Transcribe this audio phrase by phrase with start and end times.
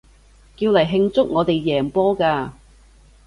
[0.57, 2.49] 叫嚟慶祝我哋贏波嘅